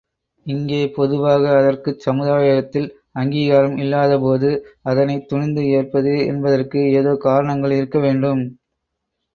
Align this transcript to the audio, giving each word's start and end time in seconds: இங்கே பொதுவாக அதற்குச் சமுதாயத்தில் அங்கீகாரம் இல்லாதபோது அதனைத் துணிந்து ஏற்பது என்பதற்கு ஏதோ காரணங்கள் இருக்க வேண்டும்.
இங்கே 0.45 0.79
பொதுவாக 0.91 1.43
அதற்குச் 1.57 2.05
சமுதாயத்தில் 2.05 2.87
அங்கீகாரம் 3.15 3.77
இல்லாதபோது 3.77 4.49
அதனைத் 4.83 5.29
துணிந்து 5.29 5.65
ஏற்பது 5.77 6.15
என்பதற்கு 6.27 6.81
ஏதோ 6.99 7.13
காரணங்கள் 7.29 7.77
இருக்க 7.79 7.99
வேண்டும். 8.01 8.43